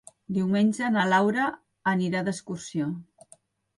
[0.37, 1.45] Diumenge na Laura
[1.93, 2.93] anirà d'excursió.